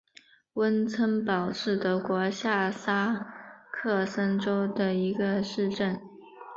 [0.53, 6.01] 温岑堡是德国下萨克森州的一个市镇。